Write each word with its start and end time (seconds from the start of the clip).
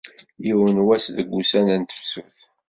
Yiwen 0.45 0.75
n 0.81 0.85
wass 0.85 1.05
deg 1.15 1.27
wussan 1.31 1.67
n 1.79 1.83
tefsut. 1.83 2.37